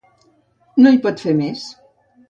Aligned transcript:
No 0.85 0.95
hi 0.95 1.01
pot 1.05 1.25
fer 1.27 1.37
més. 1.45 1.71